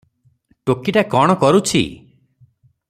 "ଟୋକିଟା 0.69 1.03
କଣ 1.11 1.37
କରୁଛି?" 1.45 1.85